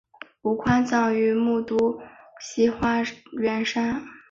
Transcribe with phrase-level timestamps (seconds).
[0.41, 2.01] 吴宽葬于木渎
[2.39, 3.03] 西花
[3.37, 4.03] 园山。